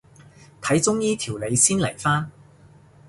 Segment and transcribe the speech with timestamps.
[0.63, 2.31] 睇中醫調理先嚟返